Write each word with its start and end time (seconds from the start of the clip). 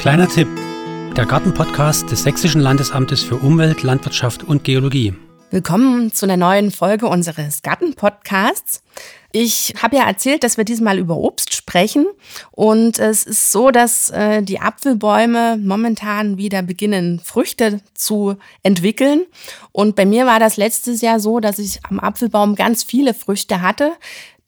Kleiner 0.00 0.28
Tipp: 0.28 0.48
Der 1.14 1.26
Gartenpodcast 1.26 2.10
des 2.10 2.22
Sächsischen 2.22 2.62
Landesamtes 2.62 3.22
für 3.22 3.36
Umwelt, 3.36 3.82
Landwirtschaft 3.82 4.42
und 4.42 4.64
Geologie. 4.64 5.12
Willkommen 5.50 6.10
zu 6.10 6.24
einer 6.24 6.38
neuen 6.38 6.70
Folge 6.70 7.06
unseres 7.06 7.60
Gartenpodcasts. 7.60 8.82
Ich 9.30 9.74
habe 9.82 9.96
ja 9.96 10.08
erzählt, 10.08 10.42
dass 10.42 10.56
wir 10.56 10.64
diesmal 10.64 10.98
über 10.98 11.18
Obst 11.18 11.54
sprechen. 11.54 12.06
Und 12.50 12.98
es 12.98 13.24
ist 13.24 13.52
so, 13.52 13.70
dass 13.70 14.08
äh, 14.08 14.42
die 14.42 14.60
Apfelbäume 14.60 15.58
momentan 15.58 16.38
wieder 16.38 16.62
beginnen, 16.62 17.20
Früchte 17.22 17.82
zu 17.92 18.36
entwickeln. 18.62 19.26
Und 19.70 19.96
bei 19.96 20.06
mir 20.06 20.24
war 20.24 20.40
das 20.40 20.56
letztes 20.56 21.02
Jahr 21.02 21.20
so, 21.20 21.40
dass 21.40 21.58
ich 21.58 21.78
am 21.84 22.00
Apfelbaum 22.00 22.54
ganz 22.54 22.84
viele 22.84 23.12
Früchte 23.12 23.60
hatte, 23.60 23.92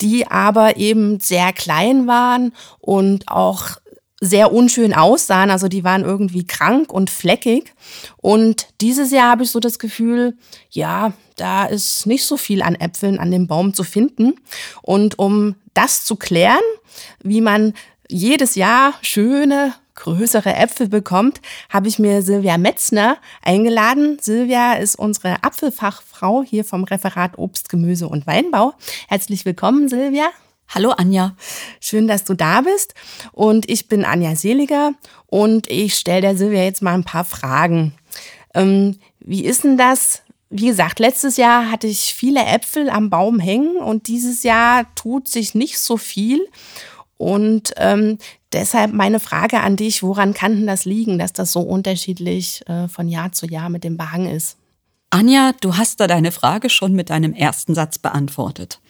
die 0.01 0.27
aber 0.27 0.79
eben 0.79 1.21
sehr 1.21 1.53
klein 1.53 2.07
waren 2.07 2.55
und 2.81 3.29
auch 3.29 3.83
sehr 4.25 4.53
unschön 4.53 4.95
aussahen. 4.95 5.51
Also 5.51 5.67
die 5.67 5.83
waren 5.83 6.05
irgendwie 6.05 6.47
krank 6.47 6.93
und 6.93 7.11
fleckig. 7.11 7.75
Und 8.19 8.69
dieses 8.81 9.11
Jahr 9.11 9.33
habe 9.33 9.43
ich 9.43 9.51
so 9.51 9.59
das 9.59 9.81
Gefühl, 9.81 10.37
ja, 10.71 11.13
da 11.37 11.65
ist 11.65 12.07
nicht 12.07 12.25
so 12.25 12.37
viel 12.37 12.63
an 12.63 12.77
Äpfeln 12.77 13.19
an 13.19 13.33
dem 13.33 13.49
Baum 13.49 13.75
zu 13.75 13.83
finden. 13.83 14.35
Und 14.81 15.19
um 15.19 15.57
das 15.75 16.05
zu 16.05 16.15
klären, 16.15 16.63
wie 17.25 17.41
man 17.41 17.75
jedes 18.09 18.55
Jahr 18.55 18.95
schöne, 19.03 19.75
größere 19.97 20.55
Äpfel 20.55 20.89
bekommt, 20.89 21.41
habe 21.69 21.89
ich 21.89 21.99
mir 21.99 22.23
Silvia 22.23 22.59
Metzner 22.59 23.17
eingeladen. 23.43 24.19
Silvia 24.21 24.75
ist 24.75 24.95
unsere 24.95 25.43
Apfelfachfrau 25.43 26.45
hier 26.45 26.65
vom 26.65 26.85
Referat 26.85 27.39
Obst, 27.39 27.69
Gemüse 27.69 28.07
und 28.07 28.29
Weinbau. 28.29 28.75
Herzlich 29.09 29.45
willkommen, 29.45 29.89
Silvia. 29.89 30.31
Hallo 30.75 30.93
Anja. 30.93 31.37
Schön, 31.81 32.09
dass 32.09 32.25
du 32.25 32.33
da 32.33 32.63
bist. 32.63 32.95
Und 33.33 33.69
ich 33.69 33.89
bin 33.89 34.07
Anja 34.07 34.35
Seliger 34.35 34.93
und 35.27 35.71
ich 35.71 35.97
stelle 35.97 36.23
der 36.23 36.37
Silvia 36.37 36.63
jetzt 36.63 36.81
mal 36.81 36.95
ein 36.95 37.05
paar 37.05 37.25
Fragen. 37.25 37.93
Ähm, 38.55 38.99
wie 39.21 39.45
ist 39.45 39.65
denn 39.65 39.77
das? 39.77 40.23
Wie 40.49 40.67
gesagt, 40.67 40.99
letztes 40.99 41.37
Jahr 41.37 41.71
hatte 41.71 41.87
ich 41.87 42.15
viele 42.15 42.43
Äpfel 42.47 42.89
am 42.89 43.11
Baum 43.11 43.39
hängen 43.39 43.77
und 43.77 44.09
dieses 44.09 44.45
Jahr 44.45 44.87
tut 44.95 45.29
sich 45.29 45.55
nicht 45.55 45.79
so 45.79 45.99
viel. 45.99 46.41
Und 47.19 47.75
ähm, 47.77 48.17
deshalb 48.55 48.95
meine 48.95 49.21
Frage 49.21 49.61
an 49.61 49.77
dich, 49.77 50.03
woran 50.03 50.33
kann 50.33 50.57
denn 50.57 50.67
das 50.67 50.87
liegen, 50.87 51.19
dass 51.19 51.35
das 51.35 51.53
so 51.53 51.61
unterschiedlich 51.61 52.67
äh, 52.67 52.89
von 52.89 53.09
Jahr 53.09 53.33
zu 53.33 53.45
Jahr 53.47 53.69
mit 53.69 53.85
dem 53.85 53.99
Behang 53.99 54.27
ist? 54.27 54.57
Anja, 55.15 55.53
du 55.61 55.77
hast 55.77 56.01
da 56.01 56.07
deine 56.07 56.33
Frage 56.33 56.71
schon 56.71 56.95
mit 56.95 57.11
deinem 57.11 57.35
ersten 57.35 57.75
Satz 57.75 57.99
beantwortet. 57.99 58.81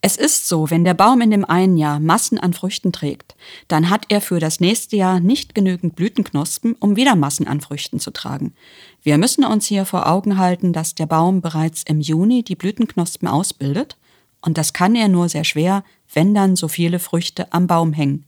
Es 0.00 0.16
ist 0.16 0.46
so, 0.46 0.70
wenn 0.70 0.84
der 0.84 0.94
Baum 0.94 1.20
in 1.20 1.32
dem 1.32 1.44
einen 1.44 1.76
Jahr 1.76 1.98
Massen 1.98 2.38
an 2.38 2.52
Früchten 2.52 2.92
trägt, 2.92 3.34
dann 3.66 3.90
hat 3.90 4.06
er 4.08 4.20
für 4.20 4.38
das 4.38 4.60
nächste 4.60 4.94
Jahr 4.94 5.18
nicht 5.18 5.52
genügend 5.52 5.96
Blütenknospen, 5.96 6.76
um 6.78 6.94
wieder 6.94 7.16
Massen 7.16 7.48
an 7.48 7.60
Früchten 7.60 7.98
zu 7.98 8.12
tragen. 8.12 8.54
Wir 9.02 9.18
müssen 9.18 9.44
uns 9.44 9.66
hier 9.66 9.84
vor 9.84 10.08
Augen 10.08 10.38
halten, 10.38 10.72
dass 10.72 10.94
der 10.94 11.06
Baum 11.06 11.40
bereits 11.40 11.82
im 11.82 12.00
Juni 12.00 12.44
die 12.44 12.54
Blütenknospen 12.54 13.26
ausbildet, 13.26 13.96
und 14.42 14.56
das 14.58 14.74
kann 14.74 14.94
er 14.94 15.08
nur 15.08 15.28
sehr 15.28 15.42
schwer, 15.42 15.82
wenn 16.12 16.34
dann 16.34 16.54
so 16.54 16.68
viele 16.68 17.00
Früchte 17.00 17.52
am 17.52 17.66
Baum 17.66 17.92
hängen. 17.92 18.26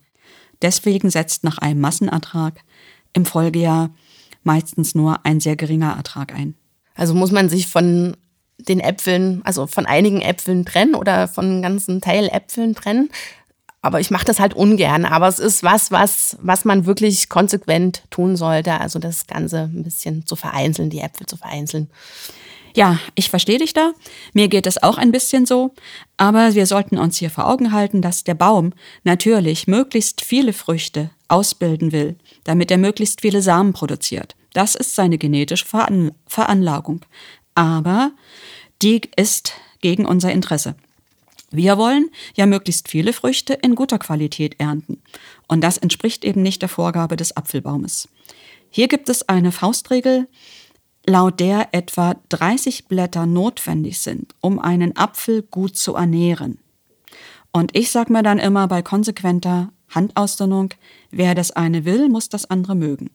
Deswegen 0.62 1.10
setzt 1.10 1.44
nach 1.44 1.58
einem 1.58 1.80
Massenertrag 1.80 2.64
im 3.12 3.24
Folgejahr 3.24 3.90
meistens 4.42 4.96
nur 4.96 5.24
ein 5.24 5.38
sehr 5.38 5.54
geringer 5.54 5.92
Ertrag 5.92 6.34
ein. 6.34 6.56
Also 6.96 7.14
muss 7.14 7.30
man 7.30 7.48
sich 7.48 7.66
von 7.66 8.16
den 8.58 8.80
Äpfeln, 8.80 9.42
also 9.44 9.66
von 9.66 9.86
einigen 9.86 10.20
Äpfeln 10.20 10.64
trennen 10.64 10.94
oder 10.94 11.28
von 11.28 11.44
einem 11.44 11.62
ganzen 11.62 12.00
Teil 12.00 12.28
Äpfeln 12.28 12.74
trennen. 12.74 13.10
Aber 13.82 14.00
ich 14.00 14.10
mache 14.10 14.24
das 14.24 14.40
halt 14.40 14.54
ungern. 14.54 15.04
Aber 15.04 15.28
es 15.28 15.38
ist 15.38 15.62
was, 15.62 15.90
was, 15.90 16.36
was 16.40 16.64
man 16.64 16.86
wirklich 16.86 17.28
konsequent 17.28 18.02
tun 18.10 18.36
sollte. 18.36 18.80
Also 18.80 18.98
das 18.98 19.26
Ganze 19.26 19.70
ein 19.72 19.84
bisschen 19.84 20.26
zu 20.26 20.34
vereinzeln, 20.34 20.90
die 20.90 21.00
Äpfel 21.00 21.26
zu 21.26 21.36
vereinzeln. 21.36 21.88
Ja, 22.74 22.98
ich 23.14 23.30
verstehe 23.30 23.58
dich 23.58 23.72
da. 23.72 23.92
Mir 24.34 24.48
geht 24.48 24.66
es 24.66 24.82
auch 24.82 24.98
ein 24.98 25.12
bisschen 25.12 25.46
so. 25.46 25.72
Aber 26.16 26.54
wir 26.54 26.66
sollten 26.66 26.98
uns 26.98 27.16
hier 27.16 27.30
vor 27.30 27.48
Augen 27.48 27.72
halten, 27.72 28.02
dass 28.02 28.24
der 28.24 28.34
Baum 28.34 28.72
natürlich 29.04 29.66
möglichst 29.66 30.20
viele 30.20 30.52
Früchte 30.52 31.10
ausbilden 31.28 31.92
will, 31.92 32.16
damit 32.44 32.70
er 32.70 32.78
möglichst 32.78 33.22
viele 33.22 33.40
Samen 33.40 33.72
produziert. 33.72 34.35
Das 34.56 34.74
ist 34.74 34.94
seine 34.94 35.18
genetische 35.18 35.66
Veranlagung. 36.26 37.04
Aber 37.54 38.12
die 38.80 39.02
ist 39.14 39.52
gegen 39.82 40.06
unser 40.06 40.32
Interesse. 40.32 40.76
Wir 41.50 41.76
wollen 41.76 42.08
ja 42.36 42.46
möglichst 42.46 42.88
viele 42.88 43.12
Früchte 43.12 43.52
in 43.52 43.74
guter 43.74 43.98
Qualität 43.98 44.58
ernten. 44.58 45.02
Und 45.46 45.60
das 45.60 45.76
entspricht 45.76 46.24
eben 46.24 46.40
nicht 46.40 46.62
der 46.62 46.70
Vorgabe 46.70 47.16
des 47.16 47.36
Apfelbaumes. 47.36 48.08
Hier 48.70 48.88
gibt 48.88 49.10
es 49.10 49.28
eine 49.28 49.52
Faustregel, 49.52 50.26
laut 51.06 51.38
der 51.38 51.68
etwa 51.72 52.14
30 52.30 52.86
Blätter 52.86 53.26
notwendig 53.26 54.00
sind, 54.00 54.34
um 54.40 54.58
einen 54.58 54.96
Apfel 54.96 55.42
gut 55.42 55.76
zu 55.76 55.96
ernähren. 55.96 56.60
Und 57.52 57.76
ich 57.76 57.90
sage 57.90 58.10
mir 58.10 58.22
dann 58.22 58.38
immer 58.38 58.68
bei 58.68 58.80
konsequenter 58.80 59.70
Handausdünnung, 59.90 60.70
wer 61.10 61.34
das 61.34 61.50
eine 61.50 61.84
will, 61.84 62.08
muss 62.08 62.30
das 62.30 62.48
andere 62.48 62.74
mögen. 62.74 63.10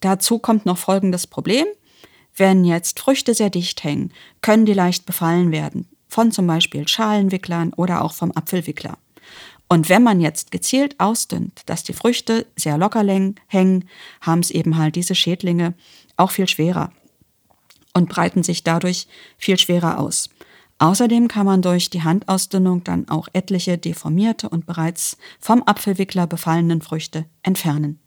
Dazu 0.00 0.38
kommt 0.38 0.66
noch 0.66 0.78
folgendes 0.78 1.26
Problem. 1.26 1.66
Wenn 2.34 2.64
jetzt 2.64 3.00
Früchte 3.00 3.34
sehr 3.34 3.50
dicht 3.50 3.84
hängen, 3.84 4.12
können 4.40 4.66
die 4.66 4.72
leicht 4.72 5.06
befallen 5.06 5.52
werden. 5.52 5.88
Von 6.08 6.32
zum 6.32 6.46
Beispiel 6.46 6.88
Schalenwicklern 6.88 7.72
oder 7.74 8.02
auch 8.02 8.12
vom 8.12 8.32
Apfelwickler. 8.32 8.98
Und 9.68 9.88
wenn 9.88 10.02
man 10.02 10.20
jetzt 10.20 10.50
gezielt 10.50 10.98
ausdünnt, 10.98 11.62
dass 11.66 11.84
die 11.84 11.92
Früchte 11.92 12.46
sehr 12.56 12.76
locker 12.76 13.06
hängen, 13.46 13.84
haben 14.20 14.40
es 14.40 14.50
eben 14.50 14.76
halt 14.76 14.96
diese 14.96 15.14
Schädlinge 15.14 15.74
auch 16.16 16.32
viel 16.32 16.48
schwerer 16.48 16.92
und 17.94 18.08
breiten 18.08 18.42
sich 18.42 18.64
dadurch 18.64 19.06
viel 19.38 19.58
schwerer 19.58 20.00
aus. 20.00 20.28
Außerdem 20.78 21.28
kann 21.28 21.46
man 21.46 21.62
durch 21.62 21.90
die 21.90 22.02
Handausdünnung 22.02 22.82
dann 22.84 23.08
auch 23.08 23.28
etliche 23.32 23.76
deformierte 23.78 24.48
und 24.48 24.66
bereits 24.66 25.18
vom 25.38 25.62
Apfelwickler 25.62 26.26
befallenen 26.26 26.80
Früchte 26.80 27.26
entfernen. 27.42 28.00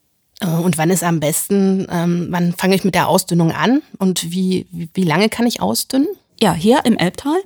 Äh, 0.44 0.48
und 0.48 0.78
wann 0.78 0.90
ist 0.90 1.04
am 1.04 1.20
besten, 1.20 1.88
ähm, 1.90 2.28
wann 2.30 2.54
fange 2.54 2.76
ich 2.76 2.84
mit 2.84 2.96
der 2.96 3.08
Ausdünnung 3.08 3.52
an 3.52 3.81
und 3.98 4.31
wie, 4.31 4.68
wie, 4.72 4.90
wie 4.94 5.04
lange 5.04 5.30
kann 5.30 5.48
ich 5.48 5.62
ausdünnen? 5.62 6.08
Ja, 6.42 6.54
hier 6.54 6.81
im 6.84 6.98
Elbtal 6.98 7.38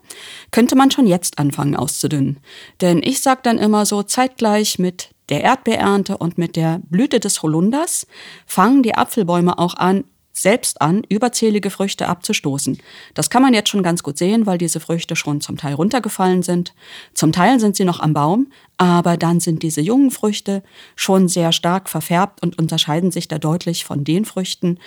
könnte 0.51 0.75
man 0.75 0.89
schon 0.89 1.07
jetzt 1.07 1.37
anfangen 1.37 1.75
auszudünnen. 1.75 2.39
Denn 2.81 3.01
ich 3.03 3.21
sage 3.21 3.41
dann 3.43 3.59
immer 3.59 3.85
so, 3.85 4.01
zeitgleich 4.01 4.79
mit 4.79 5.09
der 5.29 5.43
Erdbeerernte 5.43 6.17
und 6.17 6.37
mit 6.37 6.55
der 6.55 6.79
Blüte 6.89 7.19
des 7.19 7.43
Holunders 7.43 8.07
fangen 8.45 8.81
die 8.81 8.95
Apfelbäume 8.95 9.59
auch 9.59 9.75
an, 9.75 10.05
selbst 10.41 10.81
an, 10.81 11.03
überzählige 11.09 11.69
Früchte 11.69 12.07
abzustoßen. 12.07 12.77
Das 13.13 13.29
kann 13.29 13.41
man 13.41 13.53
jetzt 13.53 13.69
schon 13.69 13.83
ganz 13.83 14.03
gut 14.03 14.17
sehen, 14.17 14.45
weil 14.45 14.57
diese 14.57 14.79
Früchte 14.79 15.15
schon 15.15 15.41
zum 15.41 15.57
Teil 15.57 15.73
runtergefallen 15.73 16.43
sind. 16.43 16.73
Zum 17.13 17.31
Teil 17.31 17.59
sind 17.59 17.75
sie 17.75 17.85
noch 17.85 17.99
am 17.99 18.13
Baum, 18.13 18.47
aber 18.77 19.17
dann 19.17 19.39
sind 19.39 19.63
diese 19.63 19.81
jungen 19.81 20.11
Früchte 20.11 20.63
schon 20.95 21.27
sehr 21.27 21.51
stark 21.51 21.89
verfärbt 21.89 22.43
und 22.43 22.57
unterscheiden 22.57 23.11
sich 23.11 23.27
da 23.27 23.39
deutlich 23.39 23.85
von 23.85 24.03
den 24.03 24.25
Früchten, 24.25 24.79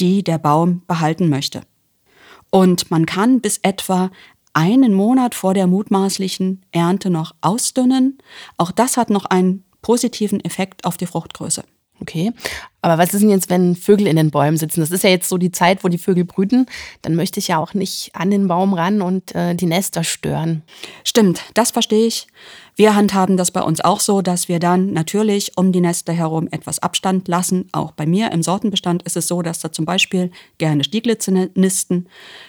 die 0.00 0.22
der 0.22 0.38
Baum 0.38 0.82
behalten 0.86 1.28
möchte. 1.28 1.62
Und 2.50 2.90
man 2.90 3.06
kann 3.06 3.40
bis 3.40 3.58
etwa 3.62 4.10
einen 4.52 4.92
Monat 4.92 5.34
vor 5.34 5.54
der 5.54 5.66
mutmaßlichen 5.66 6.62
Ernte 6.72 7.10
noch 7.10 7.34
ausdünnen. 7.40 8.18
Auch 8.58 8.70
das 8.70 8.96
hat 8.96 9.10
noch 9.10 9.24
einen 9.24 9.64
positiven 9.80 10.44
Effekt 10.44 10.84
auf 10.84 10.96
die 10.96 11.06
Fruchtgröße. 11.06 11.64
Okay. 12.02 12.32
Aber 12.80 12.98
was 12.98 13.14
ist 13.14 13.20
denn 13.20 13.30
jetzt, 13.30 13.48
wenn 13.48 13.76
Vögel 13.76 14.08
in 14.08 14.16
den 14.16 14.32
Bäumen 14.32 14.56
sitzen? 14.56 14.80
Das 14.80 14.90
ist 14.90 15.04
ja 15.04 15.10
jetzt 15.10 15.28
so 15.28 15.38
die 15.38 15.52
Zeit, 15.52 15.84
wo 15.84 15.88
die 15.88 15.98
Vögel 15.98 16.24
brüten. 16.24 16.66
Dann 17.00 17.14
möchte 17.14 17.38
ich 17.38 17.46
ja 17.46 17.58
auch 17.58 17.74
nicht 17.74 18.10
an 18.12 18.32
den 18.32 18.48
Baum 18.48 18.74
ran 18.74 19.02
und 19.02 19.32
äh, 19.36 19.54
die 19.54 19.66
Nester 19.66 20.02
stören. 20.02 20.62
Stimmt, 21.04 21.42
das 21.54 21.70
verstehe 21.70 22.08
ich. 22.08 22.26
Wir 22.74 22.96
handhaben 22.96 23.36
das 23.36 23.52
bei 23.52 23.62
uns 23.62 23.80
auch 23.82 24.00
so, 24.00 24.20
dass 24.20 24.48
wir 24.48 24.58
dann 24.58 24.92
natürlich 24.92 25.56
um 25.56 25.70
die 25.70 25.80
Nester 25.80 26.12
herum 26.12 26.48
etwas 26.50 26.80
Abstand 26.80 27.28
lassen. 27.28 27.68
Auch 27.70 27.92
bei 27.92 28.04
mir 28.04 28.32
im 28.32 28.42
Sortenbestand 28.42 29.04
ist 29.04 29.16
es 29.16 29.28
so, 29.28 29.42
dass 29.42 29.60
da 29.60 29.70
zum 29.70 29.84
Beispiel 29.84 30.32
gerne 30.58 30.82
Stieglitze 30.82 31.50
nisten. 31.54 32.08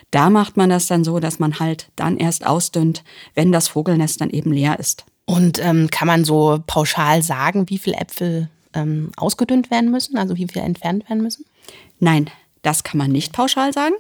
Da 0.10 0.32
macht 0.32 0.58
man 0.58 0.72
das 0.72 0.88
dann 0.88 1.04
so, 1.04 1.20
dass 1.20 1.38
man 1.38 1.60
halt 1.60 1.90
dann 1.96 2.18
erst 2.18 2.48
ausdünnt, 2.48 3.04
wenn 3.36 3.52
das 3.52 3.68
Vogelnest 3.68 4.20
dann 4.20 4.32
eben 4.32 4.52
leer 4.52 4.80
ist. 4.80 5.06
Und 5.26 5.64
ähm, 5.64 5.92
kann 5.92 6.08
man 6.08 6.26
so 6.26 6.60
pauschal 6.66 7.22
sagen, 7.22 7.70
wie 7.70 7.78
viele 7.78 7.98
Äpfel 7.98 8.50
ähm, 8.74 9.12
ausgedünnt 9.18 9.72
werden 9.72 9.92
müssen, 9.92 10.18
also 10.18 10.36
wie 10.36 10.48
viel 10.48 10.62
entfernt 10.62 11.10
werden 11.10 11.24
müssen? 11.24 11.46
Nein, 12.00 12.30
das 12.62 12.84
kann 12.84 12.98
man 12.98 13.12
nicht 13.12 13.34
pauschal 13.34 13.74
sagen. 13.74 13.96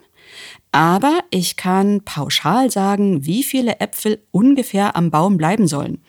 Aber 0.71 1.19
ich 1.29 1.57
kann 1.57 2.01
pauschal 2.03 2.71
sagen, 2.71 3.25
wie 3.25 3.43
viele 3.43 3.79
Äpfel 3.79 4.23
ungefähr 4.31 4.95
am 4.95 5.11
Baum 5.11 5.37
bleiben 5.37 5.67
sollen. 5.67 6.01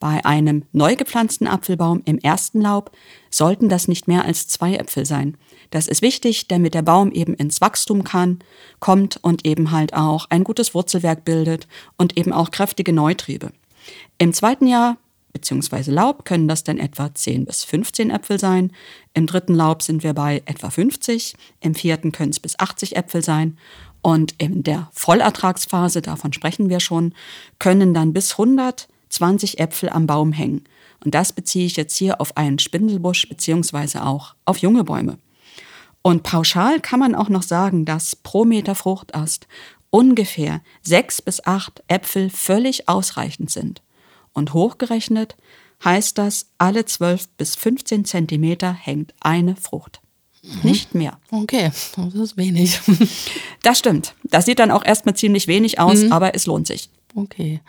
Bei 0.00 0.24
einem 0.24 0.64
neu 0.72 0.96
gepflanzten 0.96 1.46
Apfelbaum 1.46 2.02
im 2.04 2.18
ersten 2.18 2.60
Laub 2.60 2.90
sollten 3.30 3.68
das 3.68 3.88
nicht 3.88 4.06
mehr 4.08 4.24
als 4.24 4.48
zwei 4.48 4.74
Äpfel 4.74 5.06
sein. 5.06 5.38
Das 5.70 5.88
ist 5.88 6.02
wichtig, 6.02 6.46
damit 6.48 6.74
der 6.74 6.82
Baum 6.82 7.10
eben 7.10 7.34
ins 7.34 7.60
Wachstum 7.60 8.04
kann, 8.04 8.40
kommt 8.80 9.18
und 9.22 9.46
eben 9.46 9.70
halt 9.70 9.94
auch 9.94 10.26
ein 10.28 10.44
gutes 10.44 10.74
Wurzelwerk 10.74 11.24
bildet 11.24 11.66
und 11.96 12.18
eben 12.18 12.32
auch 12.32 12.50
kräftige 12.50 12.92
Neutriebe. 12.92 13.52
Im 14.18 14.32
zweiten 14.32 14.66
Jahr 14.66 14.98
bzw. 15.34 15.90
Laub 15.90 16.24
können 16.24 16.48
das 16.48 16.64
dann 16.64 16.78
etwa 16.78 17.14
10 17.14 17.44
bis 17.44 17.64
15 17.64 18.08
Äpfel 18.08 18.40
sein. 18.40 18.72
Im 19.12 19.26
dritten 19.26 19.54
Laub 19.54 19.82
sind 19.82 20.02
wir 20.02 20.14
bei 20.14 20.42
etwa 20.46 20.70
50, 20.70 21.34
im 21.60 21.74
vierten 21.74 22.12
können 22.12 22.30
es 22.30 22.40
bis 22.40 22.58
80 22.58 22.96
Äpfel 22.96 23.22
sein. 23.22 23.58
Und 24.00 24.34
in 24.38 24.62
der 24.62 24.88
Vollertragsphase, 24.92 26.00
davon 26.00 26.32
sprechen 26.32 26.70
wir 26.70 26.80
schon, 26.80 27.14
können 27.58 27.92
dann 27.92 28.14
bis 28.14 28.32
120 28.32 29.58
Äpfel 29.60 29.90
am 29.90 30.06
Baum 30.06 30.32
hängen. 30.32 30.64
Und 31.04 31.14
das 31.14 31.32
beziehe 31.32 31.66
ich 31.66 31.76
jetzt 31.76 31.96
hier 31.96 32.20
auf 32.20 32.36
einen 32.36 32.58
Spindelbusch 32.58 33.28
bzw. 33.28 33.98
auch 33.98 34.34
auf 34.46 34.58
junge 34.58 34.84
Bäume. 34.84 35.18
Und 36.02 36.22
pauschal 36.22 36.80
kann 36.80 37.00
man 37.00 37.14
auch 37.14 37.28
noch 37.28 37.42
sagen, 37.42 37.84
dass 37.84 38.14
pro 38.14 38.44
Meter 38.44 38.74
Fruchtast 38.74 39.46
ungefähr 39.88 40.60
sechs 40.82 41.22
bis 41.22 41.44
acht 41.46 41.82
Äpfel 41.88 42.28
völlig 42.28 42.88
ausreichend 42.88 43.50
sind. 43.50 43.80
Und 44.34 44.52
hochgerechnet 44.52 45.36
heißt 45.82 46.18
das, 46.18 46.46
alle 46.58 46.84
12 46.84 47.28
bis 47.36 47.54
15 47.56 48.04
Zentimeter 48.04 48.72
hängt 48.72 49.14
eine 49.20 49.56
Frucht. 49.56 50.00
Mhm. 50.42 50.70
Nicht 50.70 50.94
mehr. 50.94 51.18
Okay, 51.30 51.70
das 51.96 52.14
ist 52.14 52.36
wenig. 52.36 52.80
Das 53.62 53.78
stimmt. 53.78 54.14
Das 54.24 54.44
sieht 54.44 54.58
dann 54.58 54.70
auch 54.70 54.84
erstmal 54.84 55.16
ziemlich 55.16 55.48
wenig 55.48 55.80
aus, 55.80 56.02
mhm. 56.02 56.12
aber 56.12 56.34
es 56.34 56.44
lohnt 56.44 56.66
sich. 56.66 56.90
Okay. 57.16 57.60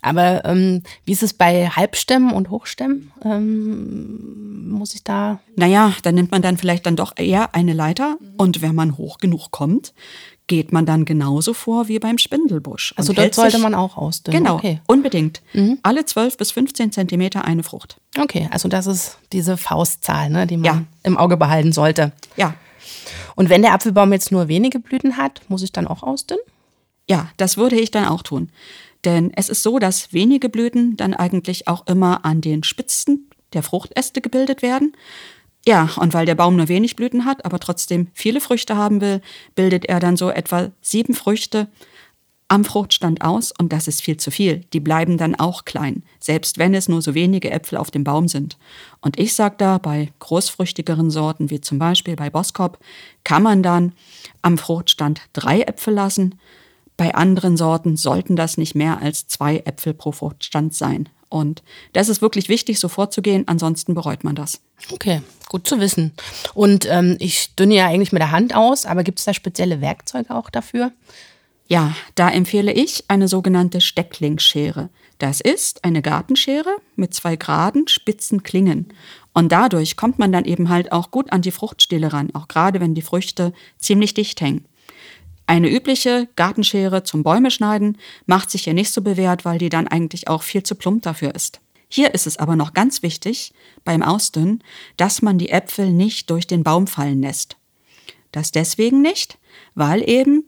Aber 0.00 0.44
ähm, 0.46 0.82
wie 1.04 1.12
ist 1.12 1.22
es 1.22 1.34
bei 1.34 1.68
Halbstämmen 1.68 2.32
und 2.32 2.48
Hochstämmen? 2.48 3.12
Ähm, 3.22 4.70
muss 4.70 4.94
ich 4.94 5.04
da. 5.04 5.40
Naja, 5.56 5.92
da 6.02 6.12
nimmt 6.12 6.30
man 6.30 6.40
dann 6.40 6.56
vielleicht 6.56 6.86
dann 6.86 6.96
doch 6.96 7.12
eher 7.16 7.54
eine 7.54 7.74
Leiter 7.74 8.16
und 8.38 8.62
wenn 8.62 8.74
man 8.74 8.96
hoch 8.96 9.18
genug 9.18 9.50
kommt, 9.50 9.92
geht 10.46 10.72
man 10.72 10.86
dann 10.86 11.04
genauso 11.04 11.54
vor 11.54 11.88
wie 11.88 11.98
beim 11.98 12.18
Spindelbusch. 12.18 12.94
Also 12.96 13.12
dort 13.12 13.34
sollte 13.34 13.58
man 13.58 13.74
auch 13.74 13.96
ausdünnen. 13.96 14.42
Genau, 14.42 14.56
okay. 14.56 14.80
unbedingt. 14.86 15.40
Mhm. 15.52 15.78
Alle 15.82 16.04
12 16.04 16.36
bis 16.36 16.50
15 16.50 16.92
Zentimeter 16.92 17.44
eine 17.44 17.62
Frucht. 17.62 17.96
Okay, 18.18 18.48
also 18.50 18.68
das 18.68 18.86
ist 18.86 19.18
diese 19.32 19.56
Faustzahl, 19.56 20.30
ne, 20.30 20.46
die 20.46 20.56
man 20.56 20.64
ja. 20.64 20.84
im 21.04 21.16
Auge 21.16 21.36
behalten 21.36 21.72
sollte. 21.72 22.12
Ja. 22.36 22.54
Und 23.34 23.48
wenn 23.48 23.62
der 23.62 23.72
Apfelbaum 23.72 24.12
jetzt 24.12 24.32
nur 24.32 24.48
wenige 24.48 24.78
Blüten 24.78 25.16
hat, 25.16 25.40
muss 25.48 25.62
ich 25.62 25.72
dann 25.72 25.86
auch 25.86 26.02
ausdünnen? 26.02 26.44
Ja, 27.08 27.30
das 27.36 27.56
würde 27.56 27.76
ich 27.76 27.90
dann 27.90 28.06
auch 28.06 28.22
tun. 28.22 28.50
Denn 29.04 29.32
es 29.34 29.48
ist 29.48 29.62
so, 29.62 29.78
dass 29.78 30.12
wenige 30.12 30.48
Blüten 30.48 30.96
dann 30.96 31.14
eigentlich 31.14 31.66
auch 31.66 31.86
immer 31.86 32.24
an 32.24 32.40
den 32.40 32.62
Spitzen 32.62 33.30
der 33.52 33.62
Fruchtäste 33.62 34.20
gebildet 34.20 34.62
werden. 34.62 34.94
Ja, 35.66 35.90
und 35.96 36.12
weil 36.12 36.26
der 36.26 36.34
Baum 36.34 36.56
nur 36.56 36.68
wenig 36.68 36.96
Blüten 36.96 37.24
hat, 37.24 37.44
aber 37.44 37.60
trotzdem 37.60 38.08
viele 38.14 38.40
Früchte 38.40 38.76
haben 38.76 39.00
will, 39.00 39.20
bildet 39.54 39.84
er 39.84 40.00
dann 40.00 40.16
so 40.16 40.30
etwa 40.30 40.70
sieben 40.80 41.14
Früchte 41.14 41.68
am 42.48 42.64
Fruchtstand 42.64 43.22
aus 43.22 43.50
und 43.58 43.72
das 43.72 43.88
ist 43.88 44.02
viel 44.02 44.18
zu 44.18 44.30
viel. 44.30 44.64
Die 44.74 44.80
bleiben 44.80 45.16
dann 45.16 45.34
auch 45.34 45.64
klein, 45.64 46.02
selbst 46.20 46.58
wenn 46.58 46.74
es 46.74 46.86
nur 46.86 47.00
so 47.00 47.14
wenige 47.14 47.50
Äpfel 47.50 47.78
auf 47.78 47.90
dem 47.90 48.04
Baum 48.04 48.28
sind. 48.28 48.58
Und 49.00 49.18
ich 49.18 49.34
sage 49.34 49.54
da, 49.56 49.78
bei 49.78 50.12
großfrüchtigeren 50.18 51.10
Sorten, 51.10 51.48
wie 51.48 51.62
zum 51.62 51.78
Beispiel 51.78 52.14
bei 52.14 52.28
Boskop, 52.28 52.78
kann 53.24 53.42
man 53.42 53.62
dann 53.62 53.92
am 54.42 54.58
Fruchtstand 54.58 55.22
drei 55.32 55.62
Äpfel 55.62 55.94
lassen. 55.94 56.34
Bei 56.98 57.14
anderen 57.14 57.56
Sorten 57.56 57.96
sollten 57.96 58.36
das 58.36 58.58
nicht 58.58 58.74
mehr 58.74 59.00
als 59.00 59.28
zwei 59.28 59.58
Äpfel 59.64 59.94
pro 59.94 60.12
Fruchtstand 60.12 60.74
sein. 60.74 61.08
Und 61.32 61.62
das 61.94 62.10
ist 62.10 62.20
wirklich 62.20 62.50
wichtig, 62.50 62.78
so 62.78 62.88
vorzugehen, 62.88 63.44
ansonsten 63.46 63.94
bereut 63.94 64.22
man 64.22 64.34
das. 64.34 64.60
Okay, 64.90 65.22
gut 65.48 65.66
zu 65.66 65.80
wissen. 65.80 66.12
Und 66.52 66.86
ähm, 66.90 67.16
ich 67.20 67.54
dünne 67.54 67.74
ja 67.74 67.86
eigentlich 67.86 68.12
mit 68.12 68.20
der 68.20 68.32
Hand 68.32 68.54
aus, 68.54 68.84
aber 68.84 69.02
gibt 69.02 69.18
es 69.18 69.24
da 69.24 69.32
spezielle 69.32 69.80
Werkzeuge 69.80 70.30
auch 70.34 70.50
dafür? 70.50 70.92
Ja, 71.68 71.96
da 72.16 72.28
empfehle 72.28 72.70
ich 72.70 73.04
eine 73.08 73.28
sogenannte 73.28 73.80
Stecklingsschere. 73.80 74.90
Das 75.18 75.40
ist 75.40 75.84
eine 75.84 76.02
Gartenschere 76.02 76.76
mit 76.96 77.14
zwei 77.14 77.36
geraden, 77.36 77.88
spitzen 77.88 78.42
Klingen. 78.42 78.92
Und 79.32 79.52
dadurch 79.52 79.96
kommt 79.96 80.18
man 80.18 80.32
dann 80.32 80.44
eben 80.44 80.68
halt 80.68 80.92
auch 80.92 81.10
gut 81.10 81.32
an 81.32 81.40
die 81.40 81.50
Fruchtstiele 81.50 82.12
ran, 82.12 82.28
auch 82.34 82.46
gerade 82.46 82.78
wenn 82.80 82.94
die 82.94 83.00
Früchte 83.00 83.54
ziemlich 83.78 84.12
dicht 84.12 84.38
hängen. 84.42 84.66
Eine 85.46 85.70
übliche 85.70 86.28
Gartenschere 86.36 87.02
zum 87.02 87.22
Bäume 87.22 87.50
schneiden 87.50 87.98
macht 88.26 88.50
sich 88.50 88.66
ja 88.66 88.72
nicht 88.72 88.92
so 88.92 89.02
bewährt, 89.02 89.44
weil 89.44 89.58
die 89.58 89.68
dann 89.68 89.88
eigentlich 89.88 90.28
auch 90.28 90.42
viel 90.42 90.62
zu 90.62 90.74
plump 90.74 91.02
dafür 91.02 91.34
ist. 91.34 91.60
Hier 91.88 92.14
ist 92.14 92.26
es 92.26 92.38
aber 92.38 92.56
noch 92.56 92.72
ganz 92.72 93.02
wichtig 93.02 93.52
beim 93.84 94.02
Ausdünnen, 94.02 94.64
dass 94.96 95.20
man 95.20 95.36
die 95.36 95.50
Äpfel 95.50 95.92
nicht 95.92 96.30
durch 96.30 96.46
den 96.46 96.62
Baum 96.62 96.86
fallen 96.86 97.20
lässt. 97.20 97.56
Das 98.30 98.50
deswegen 98.50 99.02
nicht, 99.02 99.38
weil 99.74 100.08
eben 100.08 100.44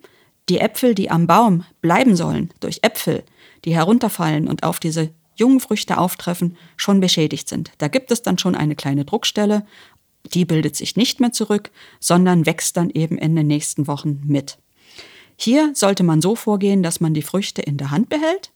die 0.48 0.58
Äpfel, 0.58 0.94
die 0.94 1.10
am 1.10 1.26
Baum 1.26 1.64
bleiben 1.82 2.16
sollen, 2.16 2.50
durch 2.60 2.78
Äpfel, 2.82 3.24
die 3.64 3.74
herunterfallen 3.74 4.48
und 4.48 4.62
auf 4.62 4.80
diese 4.80 5.10
jungen 5.34 5.60
Früchte 5.60 5.98
auftreffen, 5.98 6.56
schon 6.76 7.00
beschädigt 7.00 7.48
sind. 7.48 7.72
Da 7.78 7.88
gibt 7.88 8.10
es 8.10 8.22
dann 8.22 8.38
schon 8.38 8.54
eine 8.54 8.76
kleine 8.76 9.04
Druckstelle, 9.04 9.66
die 10.32 10.44
bildet 10.44 10.76
sich 10.76 10.96
nicht 10.96 11.20
mehr 11.20 11.32
zurück, 11.32 11.70
sondern 12.00 12.46
wächst 12.46 12.76
dann 12.76 12.88
eben 12.90 13.18
in 13.18 13.36
den 13.36 13.46
nächsten 13.46 13.86
Wochen 13.86 14.22
mit. 14.24 14.58
Hier 15.36 15.72
sollte 15.74 16.02
man 16.02 16.20
so 16.20 16.36
vorgehen, 16.36 16.82
dass 16.82 17.00
man 17.00 17.14
die 17.14 17.22
Früchte 17.22 17.62
in 17.62 17.76
der 17.76 17.90
Hand 17.90 18.08
behält, 18.08 18.50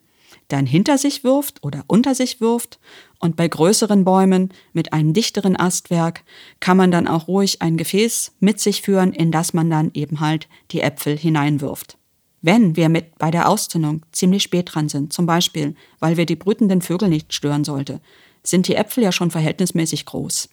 dann 0.48 0.66
hinter 0.66 0.98
sich 0.98 1.24
wirft 1.24 1.62
oder 1.62 1.84
unter 1.86 2.14
sich 2.14 2.40
wirft 2.40 2.78
und 3.18 3.36
bei 3.36 3.48
größeren 3.48 4.04
Bäumen 4.04 4.52
mit 4.72 4.92
einem 4.92 5.12
dichteren 5.12 5.58
Astwerk 5.58 6.24
kann 6.60 6.76
man 6.76 6.90
dann 6.90 7.08
auch 7.08 7.28
ruhig 7.28 7.60
ein 7.60 7.76
Gefäß 7.76 8.32
mit 8.40 8.60
sich 8.60 8.82
führen, 8.82 9.12
in 9.12 9.30
das 9.30 9.52
man 9.52 9.68
dann 9.70 9.90
eben 9.94 10.20
halt 10.20 10.48
die 10.70 10.80
Äpfel 10.80 11.16
hineinwirft. 11.16 11.98
Wenn 12.40 12.76
wir 12.76 12.88
mit 12.88 13.18
bei 13.18 13.30
der 13.30 13.48
Auszündung 13.48 14.06
ziemlich 14.12 14.44
spät 14.44 14.70
dran 14.72 14.88
sind, 14.88 15.12
zum 15.12 15.26
Beispiel, 15.26 15.74
weil 15.98 16.16
wir 16.16 16.24
die 16.24 16.36
brütenden 16.36 16.82
Vögel 16.82 17.08
nicht 17.08 17.34
stören 17.34 17.64
sollte, 17.64 18.00
sind 18.44 18.68
die 18.68 18.76
Äpfel 18.76 19.02
ja 19.02 19.12
schon 19.12 19.30
verhältnismäßig 19.30 20.06
groß. 20.06 20.48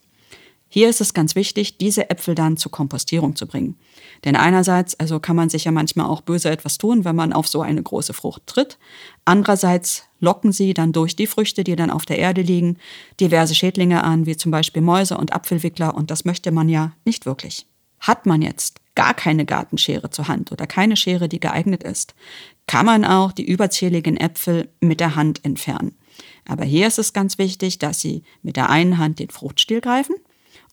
Hier 0.68 0.88
ist 0.88 1.00
es 1.00 1.14
ganz 1.14 1.34
wichtig, 1.36 1.78
diese 1.78 2.10
Äpfel 2.10 2.34
dann 2.34 2.56
zur 2.56 2.72
Kompostierung 2.72 3.36
zu 3.36 3.46
bringen. 3.46 3.76
Denn 4.24 4.34
einerseits, 4.34 4.98
also 4.98 5.20
kann 5.20 5.36
man 5.36 5.48
sich 5.48 5.64
ja 5.64 5.72
manchmal 5.72 6.06
auch 6.06 6.22
böse 6.22 6.50
etwas 6.50 6.76
tun, 6.76 7.04
wenn 7.04 7.14
man 7.14 7.32
auf 7.32 7.46
so 7.46 7.62
eine 7.62 7.82
große 7.82 8.12
Frucht 8.12 8.46
tritt. 8.46 8.78
Andererseits 9.24 10.04
locken 10.18 10.52
sie 10.52 10.74
dann 10.74 10.92
durch 10.92 11.14
die 11.14 11.28
Früchte, 11.28 11.62
die 11.62 11.76
dann 11.76 11.90
auf 11.90 12.04
der 12.04 12.18
Erde 12.18 12.42
liegen, 12.42 12.78
diverse 13.20 13.54
Schädlinge 13.54 14.02
an, 14.02 14.26
wie 14.26 14.36
zum 14.36 14.50
Beispiel 14.50 14.82
Mäuse 14.82 15.16
und 15.16 15.32
Apfelwickler, 15.32 15.94
und 15.94 16.10
das 16.10 16.24
möchte 16.24 16.50
man 16.50 16.68
ja 16.68 16.92
nicht 17.04 17.26
wirklich. 17.26 17.66
Hat 18.00 18.26
man 18.26 18.42
jetzt 18.42 18.80
gar 18.94 19.14
keine 19.14 19.44
Gartenschere 19.44 20.10
zur 20.10 20.26
Hand 20.26 20.50
oder 20.52 20.66
keine 20.66 20.96
Schere, 20.96 21.28
die 21.28 21.40
geeignet 21.40 21.84
ist, 21.84 22.14
kann 22.66 22.86
man 22.86 23.04
auch 23.04 23.30
die 23.30 23.46
überzähligen 23.46 24.16
Äpfel 24.16 24.68
mit 24.80 25.00
der 25.00 25.14
Hand 25.14 25.44
entfernen. 25.44 25.94
Aber 26.46 26.64
hier 26.64 26.86
ist 26.86 26.98
es 26.98 27.12
ganz 27.12 27.38
wichtig, 27.38 27.78
dass 27.78 28.00
Sie 28.00 28.22
mit 28.42 28.56
der 28.56 28.70
einen 28.70 28.98
Hand 28.98 29.18
den 29.18 29.30
Fruchtstiel 29.30 29.80
greifen 29.80 30.16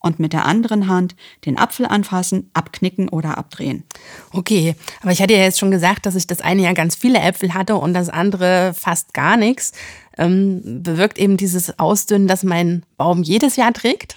und 0.04 0.20
mit 0.20 0.32
der 0.32 0.44
anderen 0.44 0.86
Hand 0.86 1.16
den 1.46 1.58
Apfel 1.58 1.86
anfassen, 1.86 2.50
abknicken 2.52 3.08
oder 3.08 3.38
abdrehen. 3.38 3.84
Okay, 4.32 4.76
aber 5.00 5.12
ich 5.12 5.22
hatte 5.22 5.32
ja 5.32 5.40
jetzt 5.40 5.58
schon 5.58 5.70
gesagt, 5.70 6.06
dass 6.06 6.14
ich 6.14 6.26
das 6.26 6.40
eine 6.40 6.62
Jahr 6.62 6.74
ganz 6.74 6.94
viele 6.94 7.18
Äpfel 7.18 7.54
hatte 7.54 7.76
und 7.76 7.94
das 7.94 8.10
andere 8.10 8.74
fast 8.74 9.14
gar 9.14 9.36
nichts. 9.36 9.72
Ähm, 10.18 10.82
bewirkt 10.82 11.18
eben 11.18 11.36
dieses 11.36 11.78
Ausdünnen, 11.78 12.28
dass 12.28 12.44
mein 12.44 12.84
Baum 12.96 13.22
jedes 13.22 13.56
Jahr 13.56 13.72
trägt? 13.72 14.16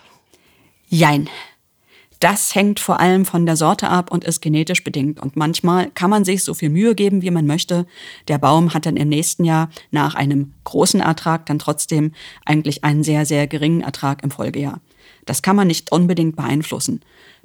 Jein. 0.90 1.30
Das 2.20 2.56
hängt 2.56 2.80
vor 2.80 3.00
allem 3.00 3.26
von 3.26 3.46
der 3.46 3.56
Sorte 3.56 3.90
ab 3.90 4.12
und 4.12 4.24
ist 4.24 4.42
genetisch 4.42 4.84
bedingt. 4.84 5.20
Und 5.20 5.36
manchmal 5.36 5.92
kann 5.92 6.10
man 6.10 6.26
sich 6.26 6.44
so 6.44 6.54
viel 6.54 6.70
Mühe 6.70 6.96
geben, 6.96 7.22
wie 7.22 7.30
man 7.30 7.46
möchte. 7.46 7.86
Der 8.28 8.40
Baum 8.40 8.74
hat 8.74 8.88
dann 8.88 8.98
im 8.98 9.10
nächsten 9.10 9.44
Jahr 9.44 9.70
nach 9.92 10.16
einem 10.16 10.54
großen 10.64 11.00
Ertrag 11.00 11.46
dann 11.46 11.60
trotzdem 11.60 12.14
eigentlich 12.44 12.84
einen 12.84 13.04
sehr, 13.04 13.26
sehr 13.26 13.46
geringen 13.48 13.82
Ertrag 13.82 14.24
im 14.24 14.32
Folgejahr. 14.32 14.82
Das 15.26 15.42
kann 15.42 15.56
man 15.56 15.68
nicht 15.68 15.92
unbedingt 15.92 16.36
beeinflussen. 16.36 17.02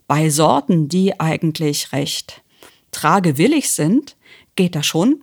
Bei 0.06 0.30
Sorten, 0.30 0.88
die 0.88 1.18
eigentlich 1.20 1.92
recht 1.92 2.42
tragewillig 2.90 3.70
sind, 3.70 4.16
geht 4.56 4.74
das 4.74 4.86
schon. 4.86 5.22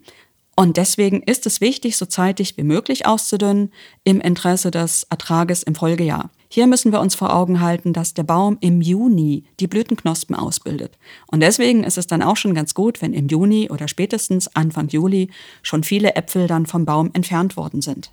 Und 0.55 0.75
deswegen 0.75 1.24
ist 1.24 1.46
es 1.46 1.62
wichtig, 1.62 1.96
so 1.96 2.05
zeitig 2.05 2.58
wie 2.58 2.63
möglich 2.63 3.05
auszudünnen 3.05 3.72
im 4.03 4.19
Interesse 4.19 4.72
des 4.72 5.03
Ertrages 5.10 5.63
im 5.63 5.74
Folgejahr. 5.74 6.31
Hier 6.50 6.67
müssen 6.67 6.91
wir 6.91 7.00
uns 7.00 7.15
vor 7.15 7.34
Augen 7.34 7.62
halten, 7.62 7.93
dass 7.93 8.13
der 8.13 8.24
Baum 8.24 8.58
im 8.60 8.81
Juni 8.81 9.46
die 9.62 9.67
Blütenknospen 9.67 10.36
ausbildet. 10.36 10.98
Und 11.27 11.41
deswegen 11.41 11.86
ist 11.86 11.98
es 11.98 12.08
dann 12.08 12.22
auch 12.22 12.36
schon 12.36 12.55
ganz 12.55 12.74
gut, 12.74 13.01
wenn 13.01 13.13
im 13.13 13.29
Juni 13.29 13.69
oder 13.69 13.88
spätestens 13.88 14.53
Anfang 14.55 14.89
Juli 14.89 15.29
schon 15.62 15.84
viele 15.84 16.15
Äpfel 16.15 16.48
dann 16.48 16.65
vom 16.65 16.84
Baum 16.86 17.12
entfernt 17.13 17.55
worden 17.55 17.81
sind. 17.81 18.12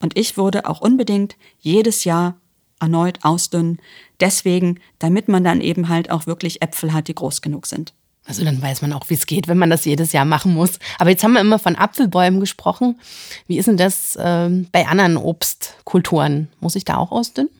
Und 0.00 0.18
ich 0.18 0.36
würde 0.36 0.66
auch 0.66 0.80
unbedingt 0.80 1.36
jedes 1.60 2.04
Jahr 2.04 2.40
erneut 2.80 3.18
ausdünnen. 3.22 3.80
Deswegen, 4.20 4.80
damit 4.98 5.28
man 5.28 5.44
dann 5.44 5.60
eben 5.60 5.88
halt 5.88 6.10
auch 6.10 6.26
wirklich 6.26 6.62
Äpfel 6.62 6.92
hat, 6.92 7.08
die 7.08 7.14
groß 7.14 7.42
genug 7.42 7.66
sind. 7.66 7.92
Also 8.26 8.44
dann 8.44 8.60
weiß 8.60 8.82
man 8.82 8.92
auch, 8.92 9.08
wie 9.08 9.14
es 9.14 9.26
geht, 9.26 9.46
wenn 9.46 9.58
man 9.58 9.70
das 9.70 9.84
jedes 9.84 10.12
Jahr 10.12 10.24
machen 10.24 10.52
muss. 10.52 10.78
Aber 10.98 11.10
jetzt 11.10 11.22
haben 11.22 11.34
wir 11.34 11.40
immer 11.40 11.58
von 11.58 11.76
Apfelbäumen 11.76 12.40
gesprochen. 12.40 12.98
Wie 13.46 13.56
ist 13.56 13.68
denn 13.68 13.76
das 13.76 14.16
äh, 14.16 14.48
bei 14.72 14.86
anderen 14.88 15.16
Obstkulturen? 15.16 16.48
Muss 16.60 16.74
ich 16.74 16.84
da 16.84 16.96
auch 16.96 17.12
ausdünnen? 17.12 17.50